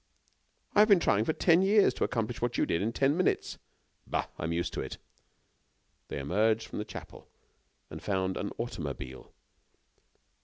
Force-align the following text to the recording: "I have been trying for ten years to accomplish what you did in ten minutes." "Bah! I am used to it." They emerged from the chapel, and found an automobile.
"I 0.73 0.79
have 0.79 0.87
been 0.87 0.99
trying 0.99 1.25
for 1.25 1.33
ten 1.33 1.61
years 1.61 1.93
to 1.93 2.03
accomplish 2.03 2.41
what 2.41 2.57
you 2.57 2.65
did 2.65 2.81
in 2.81 2.91
ten 2.91 3.15
minutes." 3.15 3.59
"Bah! 4.07 4.25
I 4.39 4.45
am 4.45 4.51
used 4.51 4.73
to 4.73 4.81
it." 4.81 4.97
They 6.07 6.17
emerged 6.17 6.65
from 6.67 6.79
the 6.79 6.85
chapel, 6.85 7.27
and 7.91 8.01
found 8.01 8.35
an 8.35 8.49
automobile. 8.57 9.31